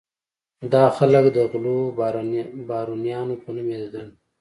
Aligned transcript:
دا 0.73 0.83
خلک 0.97 1.25
د 1.35 1.37
غلو 1.51 1.77
بارونیانو 2.69 3.35
په 3.43 3.49
نوم 3.55 3.67
یادېدل. 3.73 4.07